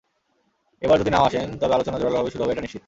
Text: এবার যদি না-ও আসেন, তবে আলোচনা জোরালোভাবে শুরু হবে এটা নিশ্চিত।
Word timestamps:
এবার 0.81 0.97
যদি 0.99 1.11
না-ও 1.11 1.25
আসেন, 1.25 1.47
তবে 1.57 1.73
আলোচনা 1.73 1.97
জোরালোভাবে 1.99 2.31
শুরু 2.31 2.43
হবে 2.43 2.53
এটা 2.53 2.61
নিশ্চিত। 2.61 2.79